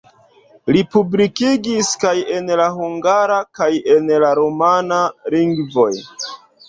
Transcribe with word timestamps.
Li 0.75 0.79
publikigis 0.93 1.91
kaj 2.05 2.13
en 2.37 2.49
la 2.61 2.67
hungara 2.77 3.37
kaj 3.59 3.69
en 3.97 4.11
la 4.25 4.35
rumana 4.41 4.99
lingvoj. 5.37 5.91